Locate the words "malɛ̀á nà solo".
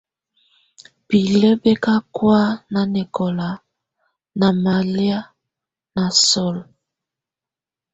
4.63-6.61